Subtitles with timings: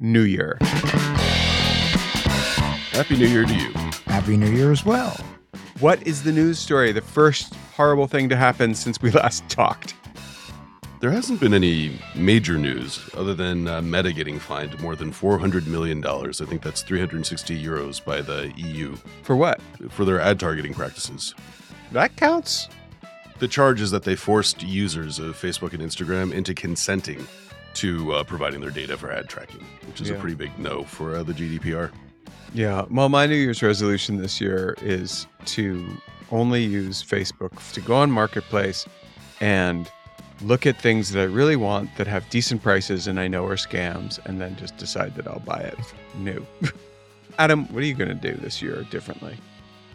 [0.00, 0.58] New Year.
[2.90, 3.70] Happy New Year to you.
[4.06, 5.16] Happy New Year as well.
[5.78, 6.90] What is the news story?
[6.90, 9.94] The first horrible thing to happen since we last talked.
[11.00, 15.66] There hasn't been any major news other than uh, Meta getting fined more than $400
[15.66, 16.04] million.
[16.04, 18.96] I think that's 360 euros by the EU.
[19.22, 19.60] For what?
[19.90, 21.34] For their ad targeting practices.
[21.92, 22.68] That counts.
[23.38, 27.26] The charge is that they forced users of Facebook and Instagram into consenting
[27.74, 30.16] to uh, providing their data for ad tracking, which is yeah.
[30.16, 31.90] a pretty big no for uh, the GDPR.
[32.52, 32.84] Yeah.
[32.90, 35.84] Well, my New Year's resolution this year is to
[36.30, 38.86] only use Facebook to go on Marketplace
[39.40, 39.90] and
[40.40, 43.56] look at things that I really want that have decent prices and I know are
[43.56, 45.78] scams, and then just decide that I'll buy it
[46.16, 46.46] new.
[47.38, 49.36] Adam, what are you going to do this year differently?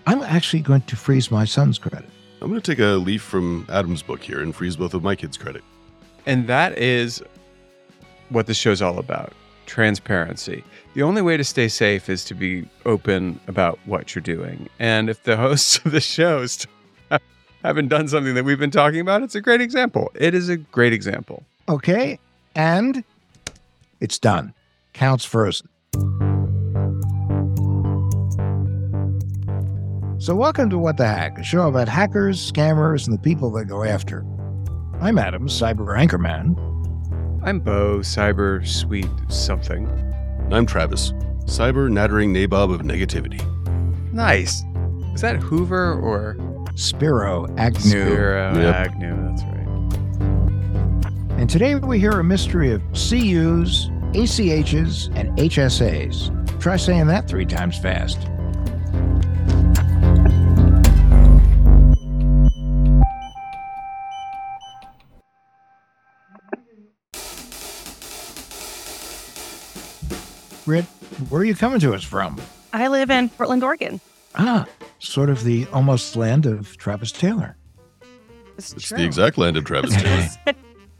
[0.05, 2.09] I'm actually going to freeze my son's credit.
[2.41, 5.15] I'm going to take a leaf from Adam's book here and freeze both of my
[5.15, 5.63] kids' credit.
[6.25, 7.21] And that is
[8.29, 9.33] what this show's all about
[9.65, 10.63] transparency.
[10.95, 14.67] The only way to stay safe is to be open about what you're doing.
[14.79, 16.65] And if the hosts of the shows
[17.63, 20.11] haven't done something that we've been talking about, it's a great example.
[20.15, 21.43] It is a great example.
[21.69, 22.19] Okay.
[22.55, 23.03] And
[24.01, 24.53] it's done.
[24.93, 25.65] Counts first.
[30.21, 33.63] So, welcome to What the Hack, a show about hackers, scammers, and the people they
[33.63, 34.25] go after.
[34.99, 36.57] I'm Adam, cyber anchorman.
[37.41, 39.87] I'm Bo, cyber sweet something.
[40.51, 41.13] I'm Travis,
[41.45, 43.41] cyber nattering nabob of negativity.
[44.11, 44.65] Nice.
[45.13, 46.35] Is that Hoover or
[46.75, 47.79] Spiro Agnew?
[47.79, 48.75] Spiro yep.
[48.75, 51.39] Agnew, that's right.
[51.39, 56.59] And today we hear a mystery of CUs, ACHs, and HSAs.
[56.59, 58.19] Try saying that three times fast.
[70.69, 70.85] Britt,
[71.29, 72.39] where are you coming to us from?
[72.73, 73.99] I live in Portland, Oregon.
[74.35, 74.67] Ah,
[74.99, 77.57] sort of the almost land of Travis Taylor.
[78.55, 80.29] It's, it's the exact land of Travis Taylor.
[80.45, 80.53] I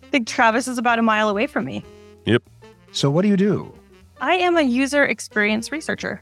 [0.10, 1.86] think Travis is about a mile away from me.
[2.26, 2.42] Yep.
[2.94, 3.72] So, what do you do?
[4.20, 6.20] I am a user experience researcher.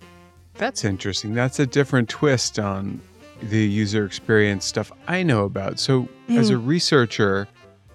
[0.56, 1.34] That's interesting.
[1.34, 3.00] That's a different twist on
[3.42, 5.80] the user experience stuff I know about.
[5.80, 6.38] So, mm.
[6.38, 6.68] as a hmm.
[6.68, 7.48] researcher,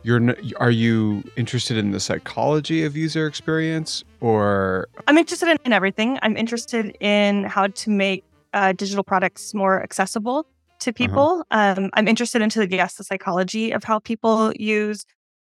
[0.02, 5.72] you're are you interested in the psychology of user experience or i'm interested in, in
[5.72, 8.24] everything i'm interested in how to make
[8.54, 10.46] uh, digital products more accessible
[10.78, 10.92] to uh-huh.
[10.96, 11.82] people uh-huh.
[11.82, 15.04] um, i'm interested into the yes the psychology of how people use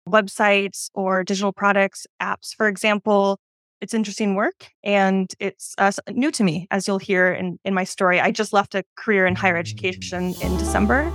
[0.08, 3.38] websites or digital products apps for example
[3.80, 7.84] it's interesting work and it's uh, new to me as you'll hear in, in my
[7.84, 11.10] story i just left a career in higher education in december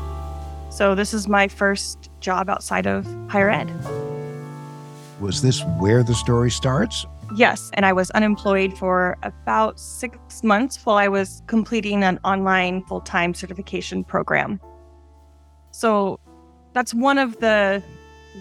[0.71, 3.69] so this is my first job outside of higher ed.
[5.19, 7.05] Was this where the story starts?
[7.35, 12.83] Yes, and I was unemployed for about six months while I was completing an online
[12.83, 14.59] full time certification program.
[15.71, 16.19] So
[16.73, 17.81] that's one of the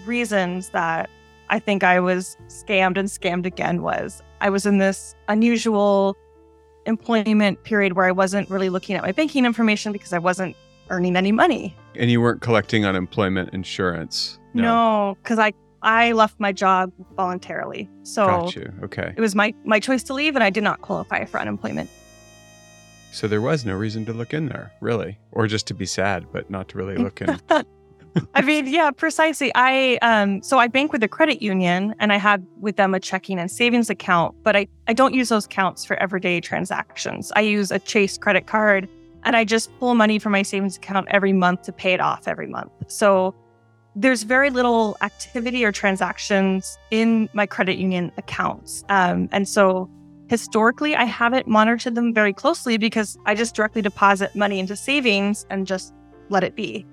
[0.05, 1.09] reasons that
[1.49, 6.15] I think I was scammed and scammed again was I was in this unusual
[6.85, 10.55] employment period where I wasn't really looking at my banking information because I wasn't
[10.89, 11.75] earning any money.
[11.95, 14.39] And you weren't collecting unemployment insurance?
[14.53, 17.89] No, because no, I I left my job voluntarily.
[18.03, 18.73] So Got you.
[18.83, 19.13] Okay.
[19.15, 21.89] It was my my choice to leave, and I did not qualify for unemployment.
[23.11, 26.27] So there was no reason to look in there, really, or just to be sad,
[26.31, 27.39] but not to really look in.
[28.33, 29.51] I mean, yeah, precisely.
[29.55, 32.99] I um so I bank with a credit union and I have with them a
[32.99, 37.31] checking and savings account, but I, I don't use those accounts for everyday transactions.
[37.35, 38.87] I use a Chase credit card
[39.23, 42.27] and I just pull money from my savings account every month to pay it off
[42.27, 42.71] every month.
[42.87, 43.35] So
[43.95, 48.83] there's very little activity or transactions in my credit union accounts.
[48.89, 49.89] Um, and so
[50.29, 55.45] historically, I haven't monitored them very closely because I just directly deposit money into savings
[55.49, 55.93] and just
[56.29, 56.85] let it be.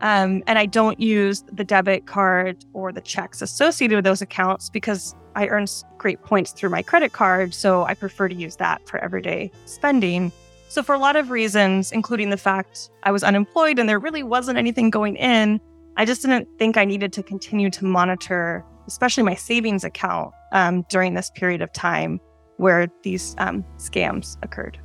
[0.00, 4.70] Um, and I don't use the debit card or the checks associated with those accounts
[4.70, 5.66] because I earn
[5.98, 7.54] great points through my credit card.
[7.54, 10.32] So I prefer to use that for everyday spending.
[10.68, 14.22] So, for a lot of reasons, including the fact I was unemployed and there really
[14.22, 15.60] wasn't anything going in,
[15.98, 20.84] I just didn't think I needed to continue to monitor, especially my savings account um,
[20.90, 22.20] during this period of time
[22.58, 24.78] where these um, scams occurred.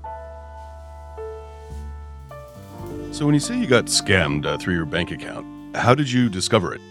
[3.12, 6.30] So, when you say you got scammed uh, through your bank account, how did you
[6.30, 6.82] discover it?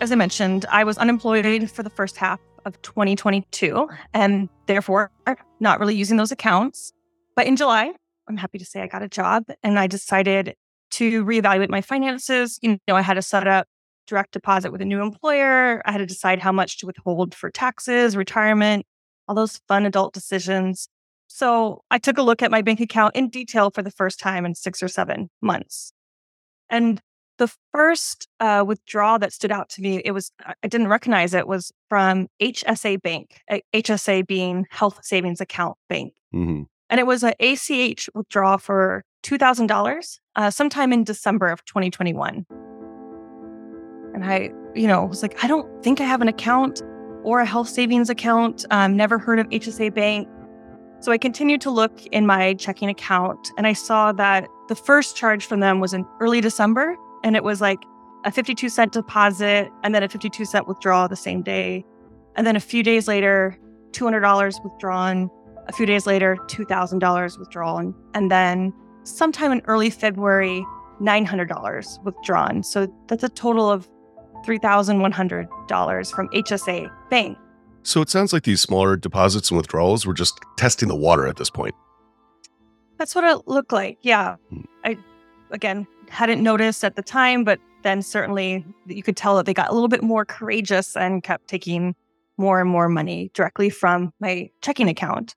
[0.00, 5.12] As I mentioned, I was unemployed for the first half of 2022 and therefore
[5.60, 6.92] not really using those accounts.
[7.36, 7.92] But in July,
[8.28, 10.56] I'm happy to say I got a job and I decided
[10.92, 12.58] to reevaluate my finances.
[12.62, 13.66] You know, I had to set up
[14.06, 15.82] direct deposit with a new employer.
[15.86, 18.84] I had to decide how much to withhold for taxes, retirement,
[19.28, 20.88] all those fun adult decisions.
[21.28, 24.44] So I took a look at my bank account in detail for the first time
[24.44, 25.92] in six or seven months.
[26.68, 27.00] And
[27.38, 31.48] the first uh, withdrawal that stood out to me, it was, I didn't recognize it,
[31.48, 33.40] was from HSA Bank,
[33.74, 36.12] HSA being Health Savings Account Bank.
[36.34, 36.62] Mm-hmm.
[36.90, 42.46] And it was an ACH withdrawal for $2,000 uh, sometime in December of 2021.
[44.14, 46.82] And I, you know, was like, I don't think I have an account
[47.24, 48.64] or a health savings account.
[48.70, 50.28] Um, never heard of HSA Bank.
[51.00, 55.16] So I continued to look in my checking account and I saw that the first
[55.16, 57.80] charge from them was in early December and it was like
[58.24, 61.84] a 52 cent deposit and then a 52 cent withdrawal the same day.
[62.36, 63.58] And then a few days later,
[63.92, 65.30] $200 withdrawn.
[65.68, 67.94] A few days later, $2,000 withdrawn.
[68.14, 68.72] And then
[69.04, 70.64] sometime in early February,
[71.00, 72.62] $900 withdrawn.
[72.62, 73.88] So that's a total of
[74.44, 77.38] $3,100 from HSA Bank.
[77.82, 81.36] So it sounds like these smaller deposits and withdrawals were just testing the water at
[81.36, 81.74] this point.
[82.98, 83.98] That's what it looked like.
[84.02, 84.36] Yeah.
[84.50, 84.60] Hmm.
[84.84, 84.98] I,
[85.50, 89.70] again, hadn't noticed at the time, but then certainly you could tell that they got
[89.70, 91.96] a little bit more courageous and kept taking
[92.36, 95.34] more and more money directly from my checking account.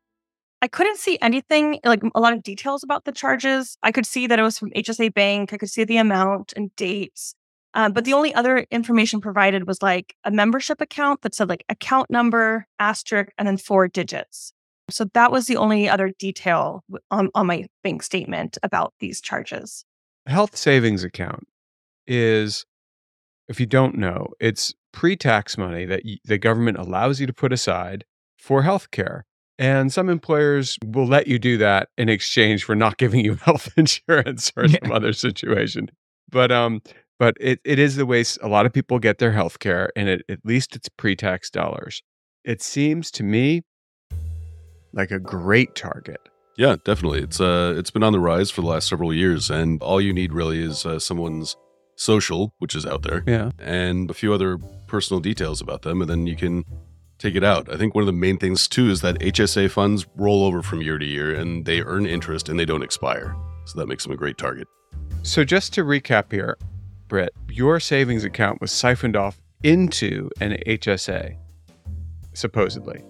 [0.66, 3.78] I couldn't see anything, like a lot of details about the charges.
[3.84, 5.54] I could see that it was from HSA Bank.
[5.54, 7.36] I could see the amount and dates.
[7.76, 11.64] Um, but the only other information provided was like a membership account that said like
[11.70, 14.54] account number, asterisk, and then four digits.
[14.90, 19.86] So that was the only other detail on, on my bank statement about these charges.
[20.26, 21.48] Health savings account
[22.08, 22.66] is,
[23.48, 27.34] if you don't know, it's pre tax money that y- the government allows you to
[27.34, 28.04] put aside
[28.36, 29.28] for health care.
[29.58, 33.70] And some employers will let you do that in exchange for not giving you health
[33.78, 35.90] insurance or some other situation.
[36.30, 36.82] But um,
[37.20, 40.10] but it, it is the way a lot of people get their health care, and
[40.10, 42.02] it, at least it's pre tax dollars.
[42.44, 43.64] It seems to me
[44.94, 46.20] like a great target.
[46.58, 47.20] Yeah, definitely.
[47.22, 50.14] It's uh, it's been on the rise for the last several years, and all you
[50.14, 51.56] need really is uh, someone's
[51.96, 56.10] social, which is out there, yeah, and a few other personal details about them, and
[56.10, 56.64] then you can
[57.18, 57.72] take it out.
[57.72, 60.82] I think one of the main things too is that HSA funds roll over from
[60.82, 63.36] year to year, and they earn interest and they don't expire,
[63.66, 64.68] so that makes them a great target.
[65.24, 66.58] So just to recap here,
[67.08, 71.38] Britt, your savings account was siphoned off into an HSA,
[72.34, 73.04] supposedly.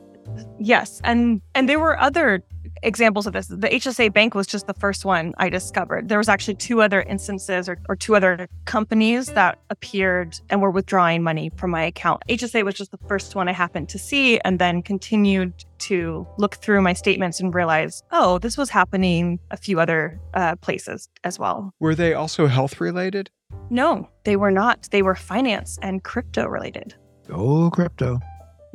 [0.60, 2.44] Yes, and and there were other
[2.84, 3.48] examples of this.
[3.48, 6.10] The HSA Bank was just the first one I discovered.
[6.10, 10.72] There was actually two other instances or, or two other companies that appeared and were
[10.72, 12.24] withdrawing money from my account.
[12.30, 16.56] HSA was just the first one I happened to see and then continued to look
[16.56, 21.38] through my statements and realize, oh, this was happening a few other uh, places as
[21.40, 21.74] well.
[21.80, 23.30] Were they also health related?
[23.70, 24.88] No, they were not.
[24.92, 26.96] They were finance and crypto related.
[27.30, 28.20] Oh, crypto.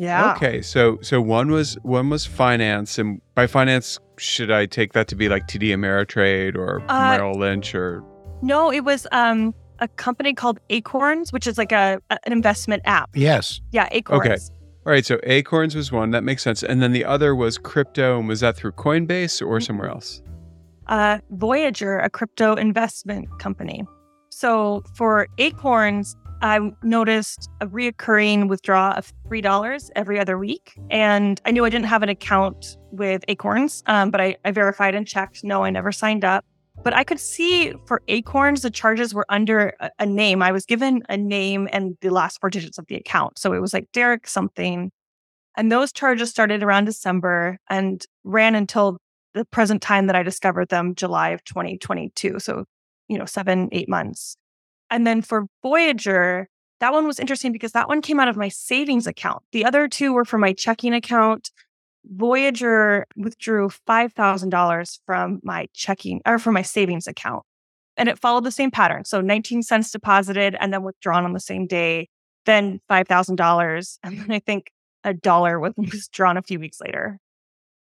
[0.00, 0.32] Yeah.
[0.32, 5.08] Okay, so so one was one was finance, and by finance, should I take that
[5.08, 8.02] to be like TD Ameritrade or uh, Merrill Lynch or?
[8.40, 12.82] No, it was um a company called Acorns, which is like a, a an investment
[12.86, 13.10] app.
[13.14, 13.60] Yes.
[13.72, 14.22] Yeah, Acorns.
[14.24, 14.36] Okay.
[14.86, 18.18] All right, so Acorns was one that makes sense, and then the other was crypto,
[18.18, 19.64] and was that through Coinbase or mm-hmm.
[19.66, 20.22] somewhere else?
[20.86, 23.84] Uh, Voyager, a crypto investment company.
[24.30, 30.74] So for Acorns, I noticed a reoccurring withdrawal of $3 every other week.
[30.90, 34.94] And I knew I didn't have an account with Acorns, um, but I, I verified
[34.94, 35.44] and checked.
[35.44, 36.44] No, I never signed up.
[36.82, 40.42] But I could see for Acorns, the charges were under a, a name.
[40.42, 43.38] I was given a name and the last four digits of the account.
[43.38, 44.90] So it was like Derek something.
[45.56, 48.96] And those charges started around December and ran until
[49.34, 52.38] the present time that I discovered them, July of 2022.
[52.38, 52.64] So,
[53.08, 54.36] you know, seven, eight months.
[54.90, 56.48] And then for Voyager,
[56.80, 59.42] that one was interesting because that one came out of my savings account.
[59.52, 61.50] The other two were from my checking account.
[62.04, 67.44] Voyager withdrew $5,000 from my checking or from my savings account.
[67.96, 69.04] And it followed the same pattern.
[69.04, 72.08] So 19 cents deposited and then withdrawn on the same day,
[72.46, 73.98] then $5,000.
[74.02, 74.70] And then I think
[75.04, 77.18] a dollar was withdrawn a few weeks later.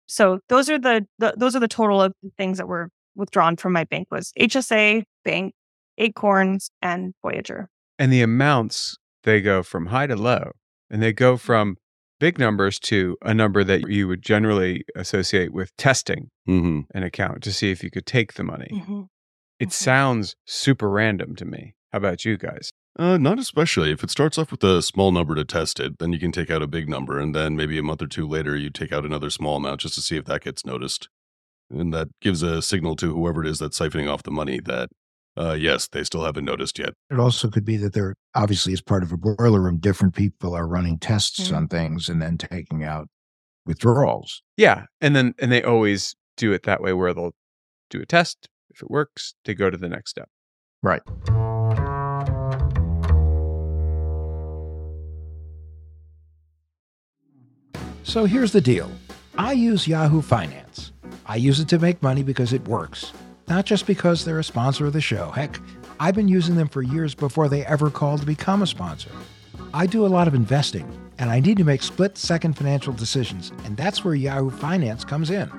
[0.06, 3.56] So those are the, the those are the total of the things that were withdrawn
[3.56, 5.52] from my bank was HSA, bank,
[5.98, 7.68] Acorns, and Voyager.
[7.98, 10.52] And the amounts they go from high to low,
[10.90, 11.76] and they go from
[12.20, 16.80] big numbers to a number that you would generally associate with testing Mm-hmm.
[16.96, 18.68] an account to see if you could take the money.
[18.72, 19.02] Mm-hmm.
[19.60, 19.72] It Mhm.
[19.72, 21.74] sounds super random to me.
[21.92, 22.72] How about you guys?
[22.98, 23.92] Uh, not especially.
[23.92, 26.50] If it starts off with a small number to test it, then you can take
[26.50, 29.04] out a big number, and then maybe a month or two later, you take out
[29.04, 31.08] another small amount just to see if that gets noticed.
[31.70, 34.88] And that gives a signal to whoever it is that's siphoning off the money that,
[35.38, 36.94] uh, yes, they still haven't noticed yet.
[37.10, 40.54] It also could be that they're obviously as part of a boiler room, different people
[40.54, 41.56] are running tests Mhm.
[41.56, 43.08] on things and then taking out
[43.66, 44.42] withdrawals.
[44.56, 47.34] Yeah, and then and they always do it that way where they'll
[47.90, 48.48] do a test.
[48.70, 50.28] If it works, they go to the next step.
[50.82, 51.02] Right.
[58.02, 58.90] So here's the deal
[59.36, 60.92] I use Yahoo Finance.
[61.26, 63.12] I use it to make money because it works,
[63.48, 65.30] not just because they're a sponsor of the show.
[65.30, 65.58] Heck,
[66.00, 69.10] I've been using them for years before they ever called to become a sponsor.
[69.74, 73.52] I do a lot of investing, and I need to make split second financial decisions,
[73.64, 75.50] and that's where Yahoo Finance comes in.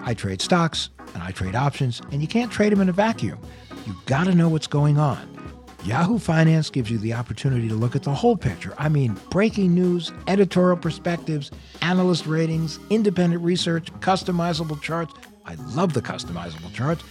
[0.00, 3.38] I trade stocks and I trade options, and you can't trade them in a vacuum.
[3.86, 5.36] You gotta know what's going on.
[5.84, 8.74] Yahoo Finance gives you the opportunity to look at the whole picture.
[8.76, 15.14] I mean, breaking news, editorial perspectives, analyst ratings, independent research, customizable charts.
[15.44, 17.04] I love the customizable charts.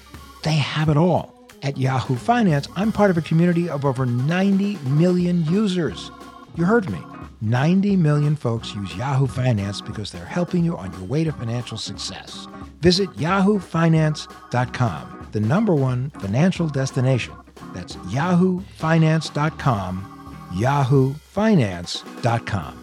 [0.45, 1.33] They have it all.
[1.63, 6.11] At Yahoo Finance, I'm part of a community of over 90 million users.
[6.55, 6.99] You heard me.
[7.41, 11.79] 90 million folks use Yahoo Finance because they're helping you on your way to financial
[11.79, 12.47] success.
[12.81, 17.33] Visit yahoofinance.com, the number one financial destination.
[17.73, 22.81] That's yahoofinance.com, yahoofinance.com.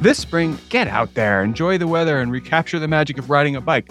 [0.00, 3.60] This spring, get out there, enjoy the weather, and recapture the magic of riding a
[3.60, 3.90] bike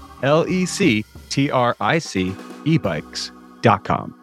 [0.23, 2.31] L E C T R I C
[2.65, 4.15] ebikes.com.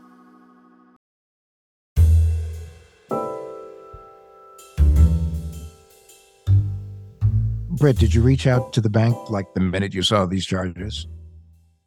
[7.78, 11.06] Britt, did you reach out to the bank like the minute you saw these charges?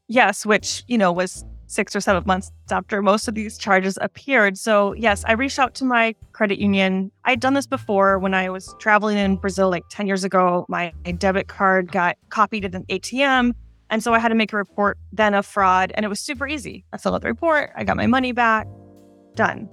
[0.07, 4.57] Yes, which, you know, was six or seven months after most of these charges appeared.
[4.57, 7.11] So, yes, I reached out to my credit union.
[7.25, 10.65] I'd done this before when I was traveling in Brazil like 10 years ago.
[10.69, 13.53] My debit card got copied at an ATM.
[13.91, 16.47] And so I had to make a report then of fraud, and it was super
[16.47, 16.85] easy.
[16.93, 18.65] I filled out the report, I got my money back,
[19.35, 19.69] done.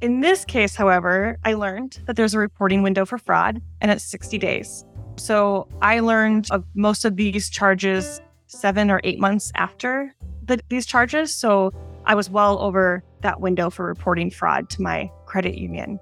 [0.00, 4.04] In this case, however, I learned that there's a reporting window for fraud, and it's
[4.04, 4.84] 60 days.
[5.16, 10.86] So I learned of most of these charges seven or eight months after the, these
[10.86, 11.34] charges.
[11.34, 11.72] So
[12.06, 16.00] I was well over that window for reporting fraud to my credit union.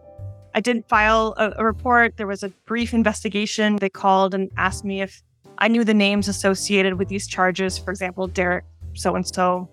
[0.54, 2.16] I didn't file a, a report.
[2.16, 3.76] There was a brief investigation.
[3.76, 5.22] They called and asked me if
[5.60, 7.78] I knew the names associated with these charges.
[7.78, 8.64] For example, Derek
[8.94, 9.68] so and so.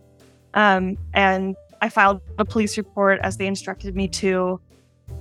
[0.54, 4.60] And I filed a police report as they instructed me to.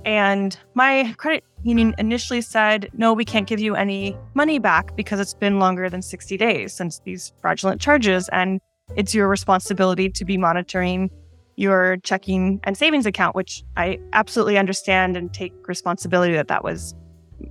[0.03, 5.19] And my credit union initially said, no, we can't give you any money back because
[5.19, 8.27] it's been longer than 60 days since these fraudulent charges.
[8.29, 8.59] And
[8.95, 11.09] it's your responsibility to be monitoring
[11.55, 16.93] your checking and savings account, which I absolutely understand and take responsibility that that was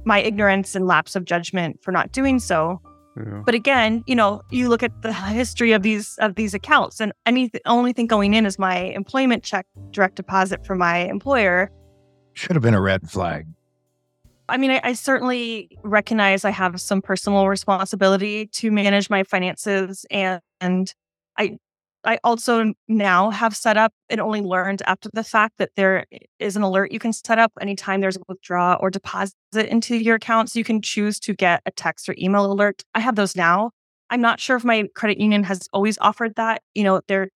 [0.04, 2.80] my ignorance and lapse of judgment for not doing so.
[3.16, 3.42] Yeah.
[3.44, 7.12] But again, you know, you look at the history of these of these accounts, and
[7.24, 11.70] any only thing going in is my employment check, direct deposit from my employer.
[12.34, 13.46] Should have been a red flag.
[14.48, 20.06] I mean, I, I, certainly recognize I have some personal responsibility to manage my finances,
[20.08, 20.94] and, and
[21.36, 21.58] I
[22.06, 26.06] I also now have set up and only learned after the fact that there
[26.38, 30.14] is an alert you can set up anytime there's a withdraw or deposit into your
[30.14, 30.50] account.
[30.50, 32.84] So you can choose to get a text or email alert.
[32.94, 33.72] I have those now.
[34.08, 36.62] I'm not sure if my credit union has always offered that.
[36.74, 37.28] You know, they're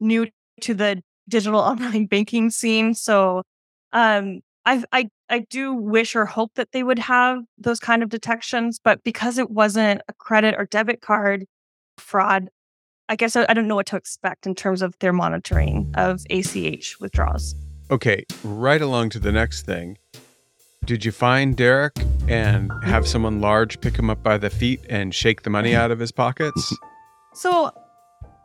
[0.00, 0.26] new
[0.60, 2.94] to the digital online banking scene.
[2.94, 3.42] So
[3.92, 8.10] um, I, I I do wish or hope that they would have those kind of
[8.10, 11.46] detections, but because it wasn't a credit or debit card
[11.96, 12.50] fraud,
[13.10, 17.00] I guess I, don't know what to expect in terms of their monitoring of ACH
[17.00, 17.56] withdrawals.
[17.90, 19.98] Okay, right along to the next thing.
[20.84, 21.96] Did you find Derek
[22.28, 25.90] and have someone large pick him up by the feet and shake the money out
[25.90, 26.72] of his pockets?
[27.34, 27.72] So,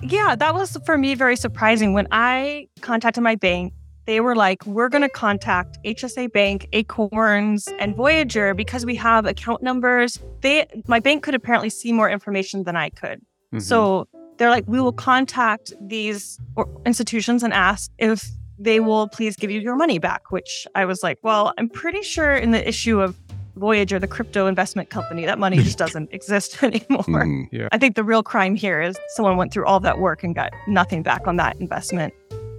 [0.01, 1.93] yeah, that was for me very surprising.
[1.93, 3.71] When I contacted my bank,
[4.07, 9.27] they were like, we're going to contact HSA Bank, Acorns, and Voyager because we have
[9.27, 10.19] account numbers.
[10.41, 13.21] They, my bank could apparently see more information than I could.
[13.53, 13.59] Mm-hmm.
[13.59, 16.39] So they're like, we will contact these
[16.85, 21.03] institutions and ask if they will please give you your money back, which I was
[21.03, 23.17] like, well, I'm pretty sure in the issue of
[23.55, 27.03] Voyager, the crypto investment company, that money just doesn't exist anymore.
[27.03, 27.67] Mm, yeah.
[27.71, 30.51] I think the real crime here is someone went through all that work and got
[30.67, 32.13] nothing back on that investment.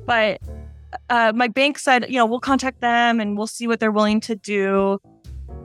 [0.06, 0.40] But
[1.10, 4.20] uh, my bank said, you know, we'll contact them and we'll see what they're willing
[4.20, 4.98] to do.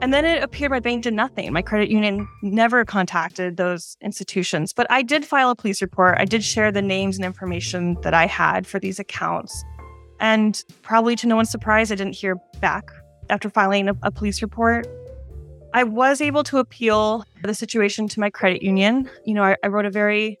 [0.00, 1.52] And then it appeared my bank did nothing.
[1.52, 4.72] My credit union never contacted those institutions.
[4.72, 6.16] But I did file a police report.
[6.18, 9.64] I did share the names and information that I had for these accounts.
[10.18, 12.90] And probably to no one's surprise, I didn't hear back
[13.30, 14.86] after filing a, a police report.
[15.74, 19.08] I was able to appeal the situation to my credit union.
[19.24, 20.38] You know, I, I wrote a very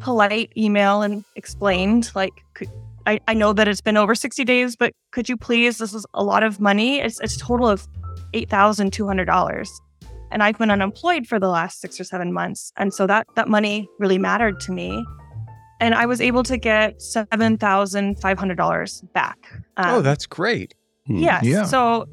[0.00, 2.68] polite email and explained, like, could,
[3.06, 5.78] I, I know that it's been over 60 days, but could you please?
[5.78, 7.00] This is a lot of money.
[7.00, 7.86] It's, it's a total of
[8.34, 9.68] $8,200.
[10.30, 12.72] And I've been unemployed for the last six or seven months.
[12.76, 15.04] And so that, that money really mattered to me.
[15.80, 19.38] And I was able to get $7,500 back.
[19.76, 20.74] Um, oh, that's great.
[21.06, 21.18] Hmm.
[21.18, 21.44] Yes.
[21.44, 21.64] Yeah.
[21.64, 22.08] So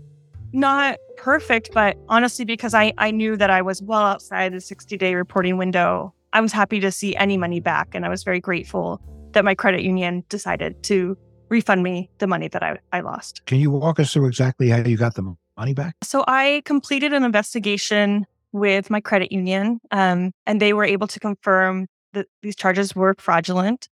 [0.54, 4.98] not perfect, but honestly, because I, I knew that I was well outside the 60
[4.98, 7.90] day reporting window, I was happy to see any money back.
[7.94, 11.18] And I was very grateful that my credit union decided to
[11.50, 13.46] refund me the money that I, I lost.
[13.46, 15.96] Can you walk us through exactly how you got the money back?
[16.04, 21.20] So I completed an investigation with my credit union, um, and they were able to
[21.20, 23.88] confirm that these charges were fraudulent.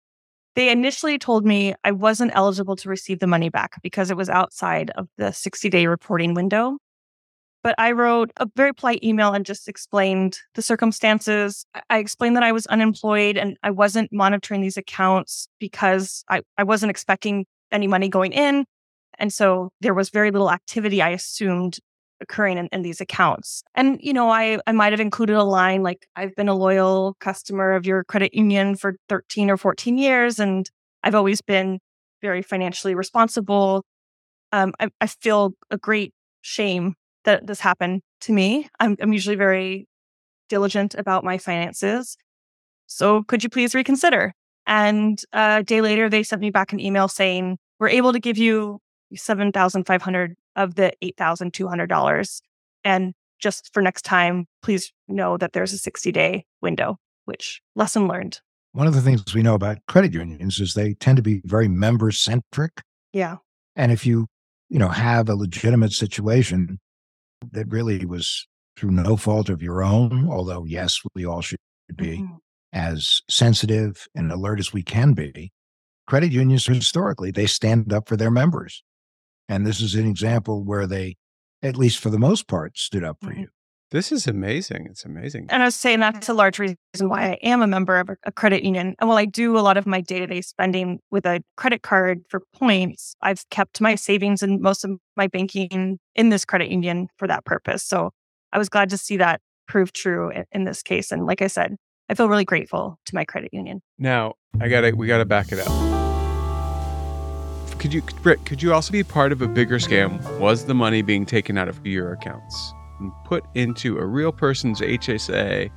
[0.55, 4.29] They initially told me I wasn't eligible to receive the money back because it was
[4.29, 6.77] outside of the 60 day reporting window.
[7.63, 11.65] But I wrote a very polite email and just explained the circumstances.
[11.89, 16.63] I explained that I was unemployed and I wasn't monitoring these accounts because I, I
[16.63, 18.65] wasn't expecting any money going in.
[19.17, 21.79] And so there was very little activity, I assumed,
[22.21, 23.63] occurring in, in these accounts.
[23.75, 27.15] And, you know, I, I might have included a line like, I've been a loyal
[27.19, 30.69] customer of your credit union for 13 or 14 years, and
[31.03, 31.79] I've always been
[32.21, 33.83] very financially responsible.
[34.51, 38.67] Um, I, I feel a great shame that this happened to me.
[38.79, 39.87] I'm, I'm usually very
[40.49, 42.17] diligent about my finances.
[42.87, 44.33] So could you please reconsider?
[44.65, 48.37] And a day later, they sent me back an email saying, we're able to give
[48.37, 48.79] you
[49.15, 52.41] 7500 of the $8,200.
[52.83, 58.07] And just for next time, please know that there's a 60 day window, which lesson
[58.07, 58.41] learned.
[58.73, 61.67] One of the things we know about credit unions is they tend to be very
[61.67, 62.81] member centric.
[63.13, 63.37] Yeah.
[63.75, 64.27] And if you,
[64.69, 66.79] you know, have a legitimate situation
[67.51, 71.59] that really was through no fault of your own, although yes, we all should
[71.95, 72.35] be mm-hmm.
[72.73, 75.51] as sensitive and alert as we can be.
[76.05, 78.83] Credit unions historically, they stand up for their members.
[79.49, 81.15] And this is an example where they,
[81.61, 83.41] at least for the most part, stood up for mm-hmm.
[83.41, 83.47] you.
[83.89, 84.87] This is amazing.
[84.89, 85.47] It's amazing.
[85.49, 88.31] And I was saying that's a large reason why I am a member of a
[88.33, 88.95] credit union.
[88.99, 91.83] And while I do a lot of my day to day spending with a credit
[91.83, 96.69] card for points, I've kept my savings and most of my banking in this credit
[96.69, 97.81] union for that purpose.
[97.81, 98.11] So
[98.51, 101.13] I was glad to see that prove true in this case.
[101.13, 101.77] And like I said,
[102.09, 103.81] I feel really grateful to my credit union.
[103.97, 105.96] Now, I got to, we got to back it up
[107.87, 110.21] could you, Britt, could you also be part of a bigger scam?
[110.39, 114.81] Was the money being taken out of your accounts and put into a real person's
[114.81, 115.71] HSA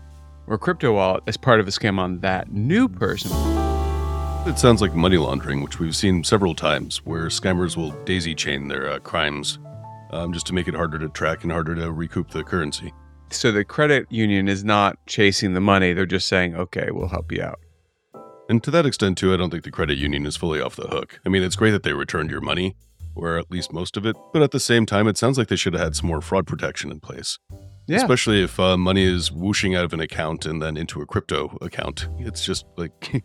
[0.49, 3.31] or crypto wallet as part of a scam on that new person?
[4.45, 8.67] It sounds like money laundering, which we've seen several times, where scammers will daisy chain
[8.67, 9.61] their uh, crimes
[10.11, 12.93] um, just to make it harder to track and harder to recoup the currency.
[13.31, 15.93] So the credit union is not chasing the money.
[15.93, 17.61] They're just saying, okay, we'll help you out.
[18.51, 20.89] And to that extent, too, I don't think the credit union is fully off the
[20.89, 21.21] hook.
[21.25, 22.75] I mean, it's great that they returned your money,
[23.15, 25.55] or at least most of it, but at the same time, it sounds like they
[25.55, 27.39] should have had some more fraud protection in place.
[27.87, 27.99] Yeah.
[27.99, 31.57] Especially if uh, money is whooshing out of an account and then into a crypto
[31.61, 32.09] account.
[32.19, 33.23] It's just like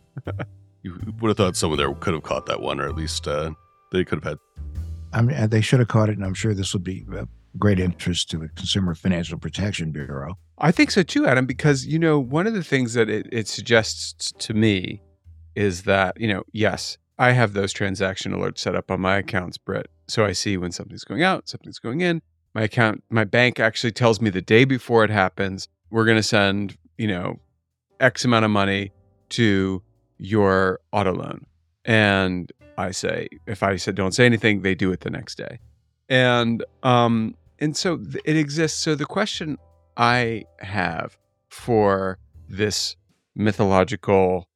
[0.84, 3.50] you would have thought someone there could have caught that one, or at least uh,
[3.92, 4.38] they could have had.
[5.12, 7.30] I mean, uh, they should have caught it, and I'm sure this would be of
[7.58, 10.38] great interest to the Consumer Financial Protection Bureau.
[10.60, 13.48] I think so too, Adam, because, you know, one of the things that it, it
[13.48, 15.02] suggests to me
[15.56, 19.58] is that, you know, yes, I have those transaction alerts set up on my accounts,
[19.58, 19.90] Britt.
[20.08, 22.22] So I see when something's going out, something's going in.
[22.54, 26.24] My account, my bank actually tells me the day before it happens, we're going to
[26.24, 27.40] send, you know,
[28.00, 28.92] X amount of money
[29.30, 29.82] to
[30.18, 31.46] your auto loan.
[31.84, 35.60] And I say, if I said don't say anything, they do it the next day.
[36.10, 38.80] And um and so it exists.
[38.80, 39.58] So the question
[39.98, 41.18] I have
[41.50, 42.96] for this
[43.36, 44.48] mythological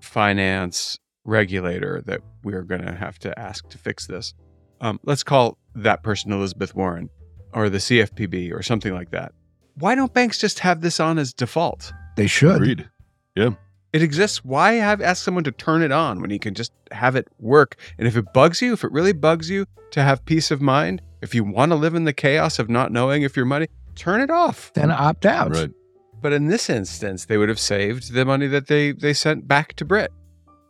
[0.00, 4.34] finance regulator that we're going to have to ask to fix this.
[4.80, 7.10] Um, let's call that person Elizabeth Warren
[7.52, 9.32] or the CFPB or something like that.
[9.74, 11.92] Why don't banks just have this on as default?
[12.16, 12.56] They should.
[12.56, 12.88] Agreed.
[13.36, 13.50] Yeah.
[13.92, 14.44] It exists.
[14.44, 17.76] Why have ask someone to turn it on when you can just have it work?
[17.98, 21.00] And if it bugs you, if it really bugs you to have peace of mind,
[21.22, 24.20] if you want to live in the chaos of not knowing if your money, turn
[24.20, 24.72] it off.
[24.74, 25.52] Then opt out.
[25.52, 25.70] Right.
[26.20, 29.74] But in this instance, they would have saved the money that they they sent back
[29.74, 30.12] to Britt,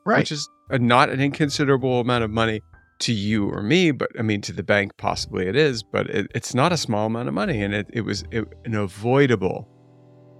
[0.04, 0.18] Right.
[0.18, 2.60] which is a, not an inconsiderable amount of money
[3.00, 6.26] to you or me, but I mean to the bank possibly it is, but it,
[6.34, 9.68] it's not a small amount of money, and it it was it, an avoidable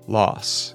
[0.06, 0.74] loss.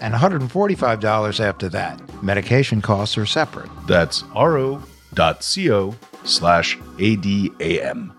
[0.00, 2.00] and $145 after that.
[2.22, 3.70] Medication costs are separate.
[3.86, 8.14] That's ro.co slash ADAM.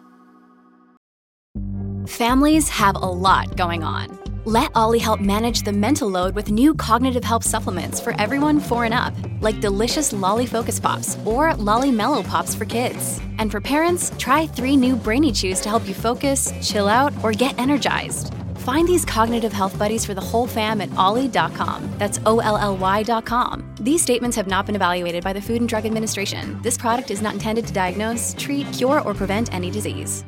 [2.08, 4.20] Families have a lot going on.
[4.46, 8.86] Let OLLY help manage the mental load with new cognitive help supplements for everyone four
[8.86, 13.20] and up, like delicious Lolly Focus Pops or Lolly Mellow Pops for kids.
[13.40, 17.32] And for parents, try three new Brainy Chews to help you focus, chill out, or
[17.32, 18.36] get energized.
[18.66, 21.88] Find these cognitive health buddies for the whole fam at olly.com.
[22.00, 23.76] That's O L L Y.com.
[23.80, 26.60] These statements have not been evaluated by the Food and Drug Administration.
[26.64, 30.26] This product is not intended to diagnose, treat, cure, or prevent any disease.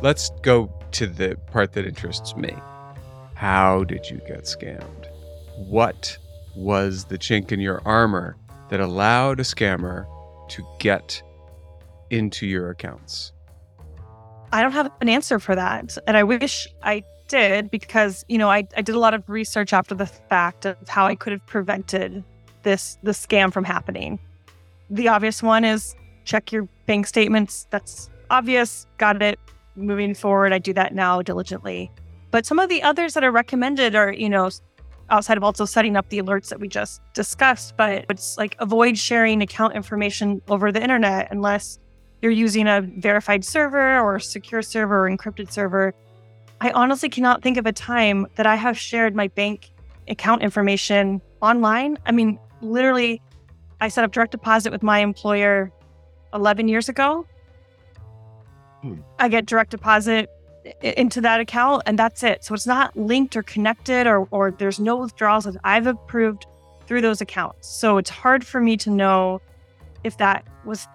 [0.00, 2.54] Let's go to the part that interests me.
[3.34, 5.08] How did you get scammed?
[5.58, 6.16] What
[6.56, 8.36] was the chink in your armor
[8.70, 10.06] that allowed a scammer
[10.48, 11.22] to get
[12.10, 13.32] into your accounts?
[14.52, 15.98] I don't have an answer for that.
[16.06, 19.72] And I wish I did because, you know, I, I did a lot of research
[19.72, 22.22] after the fact of how I could have prevented
[22.62, 24.18] this the scam from happening.
[24.90, 27.66] The obvious one is check your bank statements.
[27.70, 28.86] That's obvious.
[28.98, 29.38] Got it.
[29.76, 31.90] Moving forward, I do that now diligently.
[32.30, 34.50] But some of the others that are recommended are, you know,
[35.10, 38.96] outside of also setting up the alerts that we just discussed, but it's like avoid
[38.96, 41.78] sharing account information over the internet unless
[42.24, 45.92] you're using a verified server or secure server or encrypted server.
[46.58, 49.70] I honestly cannot think of a time that I have shared my bank
[50.08, 51.98] account information online.
[52.06, 53.20] I mean, literally,
[53.82, 55.70] I set up direct deposit with my employer
[56.32, 57.26] 11 years ago.
[58.80, 58.94] Hmm.
[59.18, 60.30] I get direct deposit
[60.80, 62.42] into that account and that's it.
[62.42, 66.46] So it's not linked or connected or, or there's no withdrawals that I've approved
[66.86, 67.68] through those accounts.
[67.68, 69.42] So it's hard for me to know
[70.04, 70.88] if that was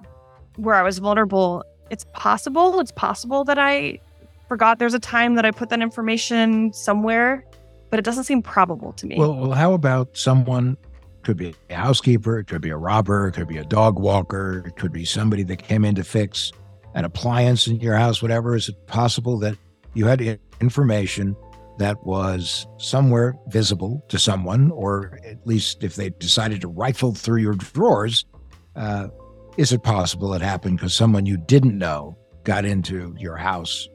[0.59, 1.63] where I was vulnerable.
[1.89, 2.79] It's possible.
[2.79, 3.99] It's possible that I
[4.47, 7.45] forgot there's a time that I put that information somewhere,
[7.89, 9.17] but it doesn't seem probable to me.
[9.17, 10.77] Well, well, how about someone
[11.23, 14.63] could be a housekeeper, it could be a robber, it could be a dog walker,
[14.65, 16.51] it could be somebody that came in to fix
[16.95, 18.55] an appliance in your house, whatever.
[18.55, 19.57] Is it possible that
[19.93, 21.35] you had information
[21.77, 27.41] that was somewhere visible to someone, or at least if they decided to rifle through
[27.41, 28.25] your drawers,
[28.75, 29.07] uh,
[29.59, 33.89] is it possible it happened because someone you didn't know got into your house,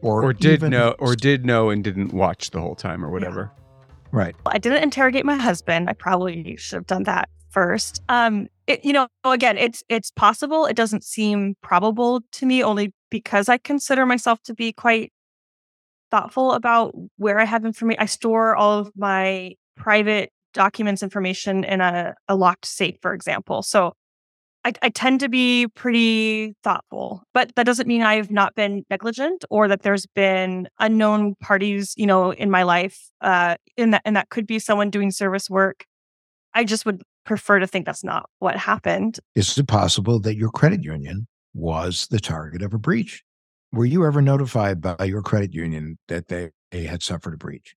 [0.00, 3.52] or or did know, or did know and didn't watch the whole time, or whatever?
[3.52, 3.88] Yeah.
[4.10, 4.36] Right.
[4.46, 5.90] I didn't interrogate my husband.
[5.90, 8.02] I probably should have done that first.
[8.08, 10.64] Um, it, you know, again, it's it's possible.
[10.64, 15.12] It doesn't seem probable to me, only because I consider myself to be quite
[16.10, 18.00] thoughtful about where I have information.
[18.00, 23.62] I store all of my private documents information in a, a locked safe, for example.
[23.62, 23.92] So
[24.64, 29.44] I, I, tend to be pretty thoughtful, but that doesn't mean I've not been negligent
[29.50, 33.10] or that there's been unknown parties, you know, in my life.
[33.20, 35.84] Uh, in that, and that could be someone doing service work.
[36.54, 39.18] I just would prefer to think that's not what happened.
[39.34, 43.22] Is it possible that your credit union was the target of a breach?
[43.72, 47.74] Were you ever notified by your credit union that they, they had suffered a breach?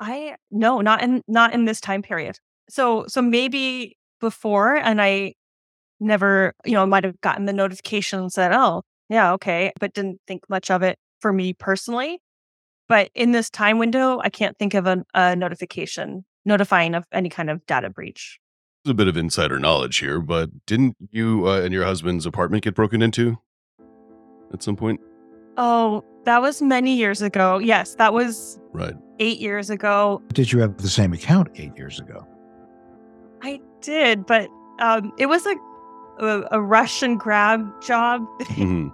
[0.00, 2.38] I no, not in not in this time period.
[2.70, 5.34] So so maybe before and I
[6.00, 10.42] never, you know, might have gotten the notification said, "Oh, yeah, okay," but didn't think
[10.48, 12.20] much of it for me personally.
[12.88, 17.28] But in this time window, I can't think of a, a notification notifying of any
[17.28, 18.38] kind of data breach.
[18.84, 22.64] There's a bit of insider knowledge here, but didn't you uh, and your husband's apartment
[22.64, 23.36] get broken into
[24.52, 25.00] at some point?
[25.58, 27.58] Oh, that was many years ago.
[27.58, 30.22] Yes, that was right eight years ago.
[30.32, 32.26] Did you have the same account eight years ago?
[33.42, 34.48] I did, but
[34.80, 35.54] um, it was a,
[36.18, 38.24] a, a rush and grab job.
[38.48, 38.88] Mm-hmm.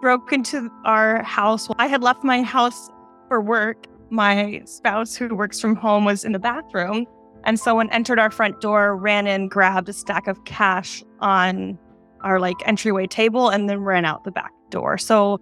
[0.00, 1.68] Broke into our house.
[1.76, 2.88] I had left my house
[3.26, 3.86] for work.
[4.10, 7.04] My spouse, who works from home, was in the bathroom,
[7.42, 11.76] and someone entered our front door, ran in, grabbed a stack of cash on
[12.20, 14.98] our like entryway table, and then ran out the back door.
[14.98, 15.40] So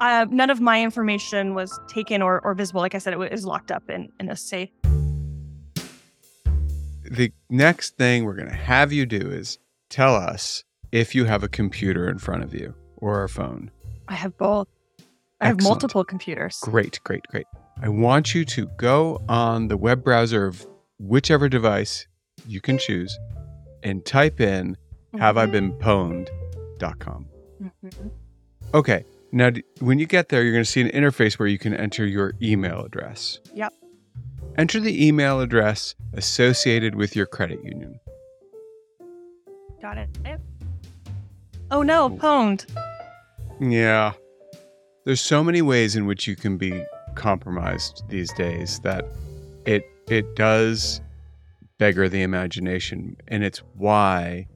[0.00, 2.80] uh, none of my information was taken or, or visible.
[2.80, 4.70] Like I said, it was locked up in, in a safe.
[7.10, 11.42] The next thing we're going to have you do is tell us if you have
[11.42, 13.70] a computer in front of you or a phone.
[14.08, 14.68] I have both.
[15.40, 16.58] I have multiple computers.
[16.62, 17.46] Great, great, great.
[17.80, 20.66] I want you to go on the web browser of
[20.98, 22.06] whichever device
[22.46, 23.16] you can choose
[23.82, 25.18] and type in mm-hmm.
[25.18, 27.26] have I been pwned.com.
[27.62, 28.08] Mm-hmm.
[28.74, 29.04] Okay.
[29.30, 32.06] Now, when you get there, you're going to see an interface where you can enter
[32.06, 33.38] your email address.
[33.54, 33.74] Yep.
[34.56, 38.00] Enter the email address associated with your credit union.
[39.80, 40.08] Got it.
[41.70, 42.66] Oh no, pwned.
[43.60, 44.12] Yeah.
[45.04, 49.04] There's so many ways in which you can be compromised these days that
[49.66, 51.00] it it does
[51.78, 54.46] beggar the imagination and it's why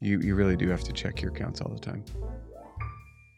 [0.00, 2.04] you you really do have to check your accounts all the time.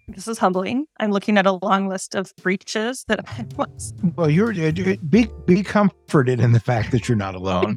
[0.09, 0.87] This is humbling.
[1.01, 3.95] I'm looking at a long list of breaches that I was.
[4.17, 7.77] Well, you're, you're be be comforted in the fact that you're not alone.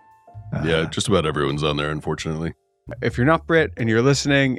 [0.52, 2.54] uh, yeah, just about everyone's on there, unfortunately.
[3.00, 4.58] If you're not Britt and you're listening,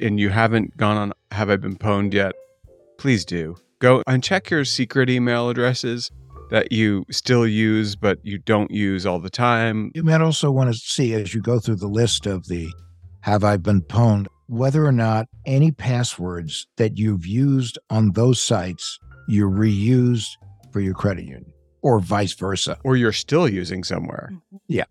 [0.00, 2.34] and you haven't gone on Have I Been Pwned yet,
[2.98, 6.10] please do go and check your secret email addresses
[6.50, 9.90] that you still use but you don't use all the time.
[9.94, 12.68] You might also want to see as you go through the list of the
[13.20, 18.98] Have I Been Pwned whether or not any passwords that you've used on those sites
[19.28, 20.28] you reused
[20.72, 22.78] for your credit union or vice versa.
[22.84, 24.30] Or you're still using somewhere.
[24.32, 24.56] Mm-hmm.
[24.68, 24.84] Yeah.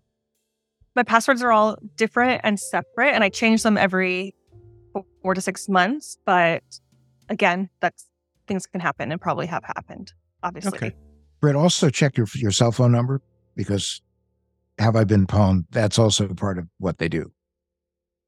[0.94, 4.34] My passwords are all different and separate, and I change them every
[5.22, 6.18] four to six months.
[6.24, 6.62] But
[7.28, 8.06] again, that's
[8.46, 10.76] things can happen and probably have happened, obviously.
[10.76, 10.92] Okay.
[11.40, 13.20] Brett, also check your, your cell phone number
[13.56, 14.02] because
[14.78, 15.64] have I been pwned?
[15.70, 17.32] That's also part of what they do.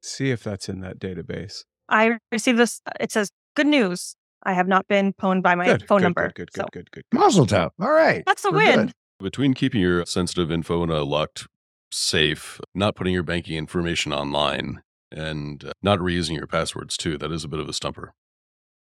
[0.02, 1.64] See if that's in that database.
[1.88, 2.80] I received this.
[3.00, 4.16] It says, "Good news.
[4.42, 6.66] I have not been pwned by my good, phone good, number." Good, good, so.
[6.72, 7.18] good, good, good.
[7.18, 7.70] Mazel tov.
[7.80, 8.86] All right, that's a win.
[8.86, 8.94] Good.
[9.20, 11.46] Between keeping your sensitive info in a locked
[11.94, 17.32] safe, not putting your banking information online, and uh, not reusing your passwords too, that
[17.32, 18.12] is a bit of a stumper.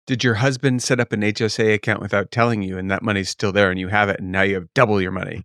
[0.05, 3.51] Did your husband set up an HSA account without telling you, and that money's still
[3.51, 5.43] there, and you have it, and now you have double your money?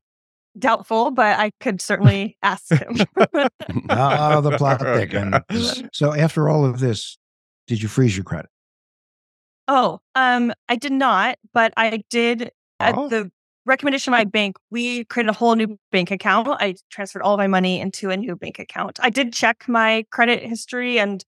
[0.59, 2.97] doubtful, but I could certainly ask him.
[3.17, 5.83] oh, the plot thickens.
[5.93, 7.19] So after all of this,
[7.67, 8.51] did you freeze your credit?
[9.69, 13.09] Oh, um, I did not, but I did at oh.
[13.09, 13.31] the
[13.66, 16.48] recommendation of my bank, we created a whole new bank account.
[16.48, 18.98] I transferred all of my money into a new bank account.
[19.03, 21.25] I did check my credit history and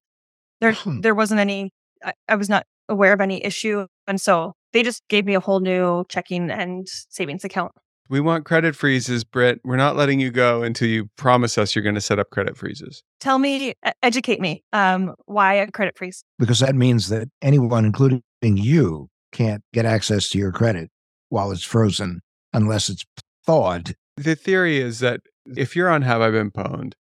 [0.61, 1.01] there hmm.
[1.01, 1.73] there wasn't any
[2.05, 3.87] I, I was not aware of any issue.
[4.07, 7.73] And so they just gave me a whole new checking and savings account
[8.09, 9.61] We want credit freezes, Britt.
[9.65, 12.57] We're not letting you go until you promise us you're going to set up credit
[12.57, 13.03] freezes.
[13.21, 14.63] Tell me, educate me.
[14.73, 16.25] Um, why a credit freeze?
[16.39, 20.91] Because that means that anyone, including you, can't get access to your credit
[21.29, 22.21] while it's frozen
[22.55, 23.05] unless it's
[23.45, 23.97] thawed.
[24.17, 25.21] The theory is that
[25.57, 26.95] if you're on Have I Been Pwned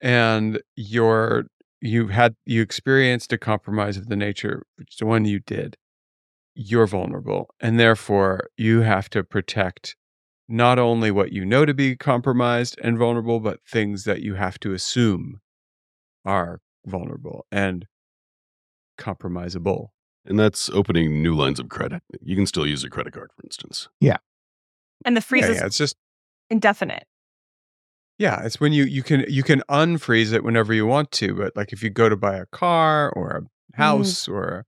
[0.00, 1.46] and you're
[1.80, 5.76] you had you experienced a compromise of the nature, which is the one you did,
[6.54, 7.48] you're vulnerable.
[7.58, 9.96] And therefore you have to protect
[10.48, 14.60] not only what you know to be compromised and vulnerable, but things that you have
[14.60, 15.40] to assume
[16.24, 17.86] are vulnerable and
[18.98, 19.88] compromisable.
[20.24, 22.02] And that's opening new lines of credit.
[22.20, 23.88] You can still use a credit card, for instance.
[25.04, 25.96] And the freeze Yeah, is yeah, it's just
[26.50, 27.04] indefinite.
[28.18, 31.56] Yeah, it's when you you can you can unfreeze it whenever you want to, but
[31.56, 34.64] like if you go to buy a car or a house or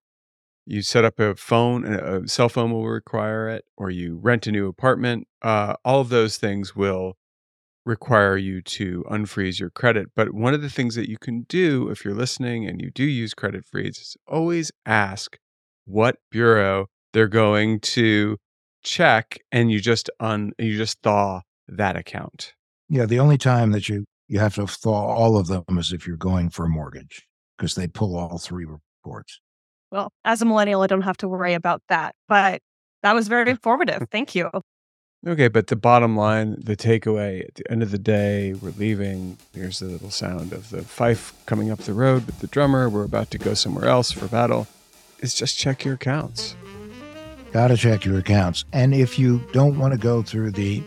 [0.67, 4.47] you set up a phone, a a cell phone will require it, or you rent
[4.47, 5.29] a new apartment.
[5.43, 7.17] Uh, all of those things will
[7.87, 10.09] require you to unfreeze your credit.
[10.17, 13.05] But one of the things that you can do if you're listening and you do
[13.05, 15.39] use credit freeze is always ask
[15.85, 18.39] what bureau they're going to
[18.85, 22.55] check, and you just un you just thaw that account.
[22.89, 26.07] Yeah, the only time that you you have to thaw all of them is if
[26.07, 29.41] you're going for a mortgage because they pull all three reports.
[29.91, 32.15] Well, as a millennial, I don't have to worry about that.
[32.29, 32.61] But
[33.03, 34.09] that was very informative.
[34.11, 34.51] Thank you.
[35.27, 39.39] Okay, but the bottom line, the takeaway at the end of the day, we're leaving.
[39.55, 42.91] Here's the little sound of the fife coming up the road with the drummer.
[42.91, 44.67] We're about to go somewhere else for battle.
[45.21, 46.57] Is just check your accounts.
[47.55, 48.65] Got to check your accounts.
[48.73, 50.83] And if you don't want to go through the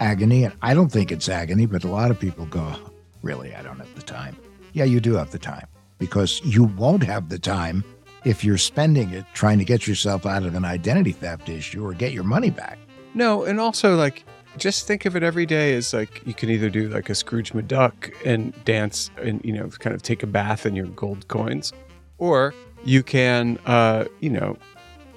[0.00, 2.76] agony, and I don't think it's agony, but a lot of people go,
[3.22, 4.36] really, I don't have the time.
[4.74, 7.82] Yeah, you do have the time because you won't have the time
[8.26, 11.94] if you're spending it trying to get yourself out of an identity theft issue or
[11.94, 12.78] get your money back.
[13.14, 14.22] No, and also like
[14.58, 17.54] just think of it every day as like you can either do like a Scrooge
[17.54, 21.72] McDuck and dance and you know kind of take a bath in your gold coins,
[22.18, 22.52] or
[22.84, 24.58] you can uh, you know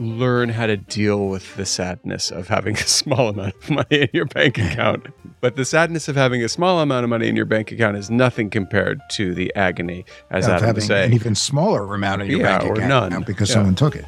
[0.04, 4.10] learn how to deal with the sadness of having a small amount of money in
[4.14, 5.08] your bank account.
[5.42, 8.10] But the sadness of having a small amount of money in your bank account is
[8.10, 11.06] nothing compared to the agony, as of Adam having would say.
[11.06, 13.24] an even smaller amount in your Yeah, bank or account none.
[13.24, 13.56] because Yeah.
[13.56, 14.06] someone took it.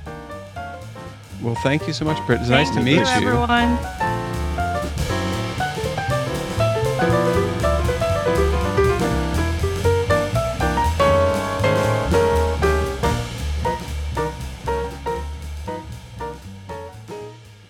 [1.42, 2.42] Well, thank you so much, Britt.
[2.42, 3.06] It's nice to Thank meet you.
[3.06, 3.78] everyone.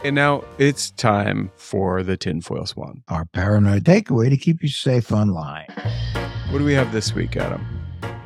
[0.05, 3.01] And now it's time for the tinfoil swan.
[3.07, 5.65] Our paranoid takeaway to keep you safe online.
[6.51, 7.65] What do we have this week, Adam?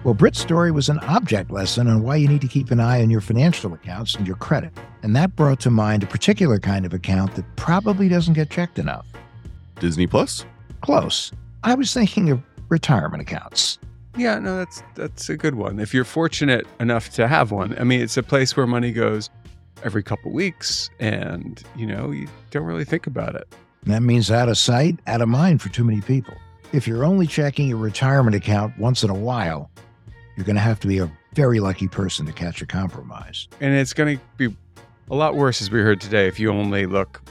[0.03, 3.01] Well, Britt's story was an object lesson on why you need to keep an eye
[3.01, 4.73] on your financial accounts and your credit.
[5.03, 8.77] And that brought to mind a particular kind of account that probably doesn't get checked
[8.77, 9.07] enough.
[9.79, 10.45] Disney Plus?
[10.81, 11.31] Close.
[11.63, 13.79] I was thinking of retirement accounts.
[14.17, 15.79] Yeah, no, that's that's a good one.
[15.79, 19.29] If you're fortunate enough to have one, I mean, it's a place where money goes
[19.83, 23.47] every couple weeks, and you know, you don't really think about it.
[23.83, 26.35] That means out of sight, out of mind for too many people.
[26.73, 29.71] If you're only checking your retirement account once in a while,
[30.35, 33.47] you're going to have to be a very lucky person to catch a compromise.
[33.61, 34.55] And it's going to be
[35.09, 37.21] a lot worse, as we heard today, if you only look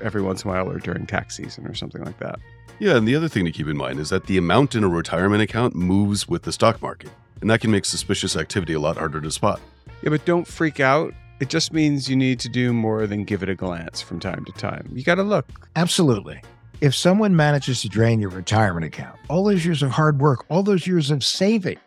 [0.00, 2.38] every once in a while or during tax season or something like that.
[2.78, 4.88] Yeah, and the other thing to keep in mind is that the amount in a
[4.88, 8.96] retirement account moves with the stock market, and that can make suspicious activity a lot
[8.96, 9.60] harder to spot.
[10.02, 11.12] Yeah, but don't freak out.
[11.40, 14.44] It just means you need to do more than give it a glance from time
[14.44, 14.88] to time.
[14.92, 15.68] You got to look.
[15.76, 16.42] Absolutely.
[16.80, 20.62] If someone manages to drain your retirement account, all those years of hard work, all
[20.62, 21.78] those years of saving,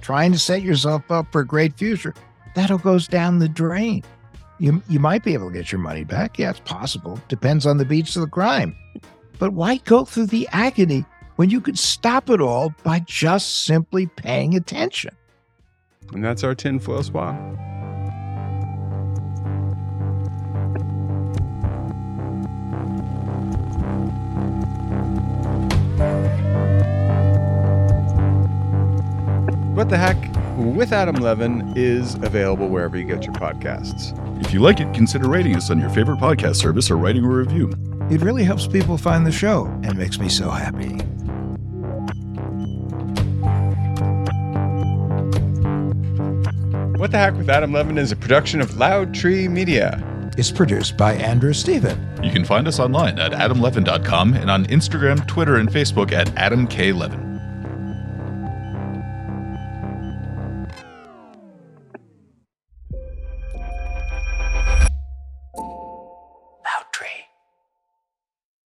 [0.00, 2.14] trying to set yourself up for a great future,
[2.54, 4.02] that all goes down the drain.
[4.58, 6.38] You, you might be able to get your money back.
[6.38, 7.20] Yeah, it's possible.
[7.28, 8.76] Depends on the beats of the crime.
[9.38, 11.04] But why go through the agony
[11.36, 15.14] when you could stop it all by just simply paying attention?
[16.12, 17.77] And that's our tinfoil swan.
[29.88, 34.12] What the Hack with Adam Levin is available wherever you get your podcasts.
[34.44, 37.28] If you like it, consider rating us on your favorite podcast service or writing a
[37.28, 37.72] review.
[38.10, 40.90] It really helps people find the show and makes me so happy.
[46.98, 50.04] What the Hack with Adam Levin is a production of Loud Tree Media.
[50.36, 51.98] It's produced by Andrew Steven.
[52.22, 56.66] You can find us online at adamlevin.com and on Instagram, Twitter, and Facebook at Adam
[56.66, 56.92] K.
[56.92, 57.27] Levin.